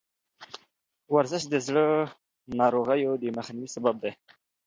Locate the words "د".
1.49-1.55, 3.21-3.25